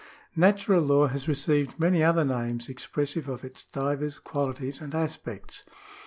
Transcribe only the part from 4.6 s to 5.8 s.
and aspects.